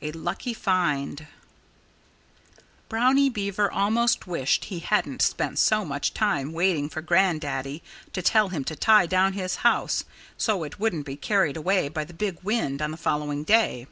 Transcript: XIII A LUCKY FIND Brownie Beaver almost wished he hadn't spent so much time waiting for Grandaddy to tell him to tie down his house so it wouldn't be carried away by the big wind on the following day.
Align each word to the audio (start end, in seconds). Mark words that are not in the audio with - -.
XIII 0.00 0.10
A 0.10 0.18
LUCKY 0.18 0.52
FIND 0.52 1.26
Brownie 2.90 3.30
Beaver 3.30 3.70
almost 3.72 4.26
wished 4.26 4.66
he 4.66 4.80
hadn't 4.80 5.22
spent 5.22 5.58
so 5.58 5.82
much 5.82 6.12
time 6.12 6.52
waiting 6.52 6.90
for 6.90 7.00
Grandaddy 7.00 7.82
to 8.12 8.20
tell 8.20 8.50
him 8.50 8.64
to 8.64 8.76
tie 8.76 9.06
down 9.06 9.32
his 9.32 9.54
house 9.64 10.04
so 10.36 10.62
it 10.64 10.78
wouldn't 10.78 11.06
be 11.06 11.16
carried 11.16 11.56
away 11.56 11.88
by 11.88 12.04
the 12.04 12.12
big 12.12 12.36
wind 12.42 12.82
on 12.82 12.90
the 12.90 12.98
following 12.98 13.44
day. 13.44 13.86